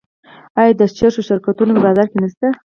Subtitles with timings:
[0.59, 2.47] آیا د چرسو شرکتونه په بازار کې نشته؟